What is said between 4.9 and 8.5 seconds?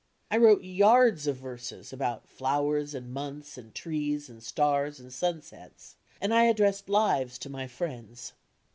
and sunsets, and I addressed "Lives" to my friends.